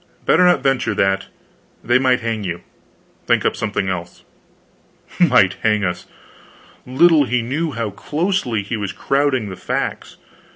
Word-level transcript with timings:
Better 0.25 0.43
not 0.43 0.63
venture 0.63 0.95
that. 0.95 1.27
They 1.83 1.99
might 1.99 2.21
hang 2.21 2.43
you. 2.43 2.61
Think 3.27 3.45
up 3.45 3.55
something 3.55 3.87
else." 3.87 4.23
Might 5.19 5.57
hang 5.61 5.83
us! 5.83 6.07
Little 6.87 7.25
he 7.25 7.43
knew 7.43 7.73
how 7.73 7.91
closely 7.91 8.63
he 8.63 8.77
was 8.77 8.93
crowding 8.93 9.49
the 9.49 9.55
facts. 9.55 10.17